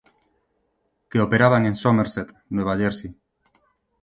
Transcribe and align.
Que 1.09 1.19
operaban 1.25 1.67
en 1.67 1.75
Somerset, 1.75 2.33
Nueva 2.49 2.75
Jersey. 2.75 3.13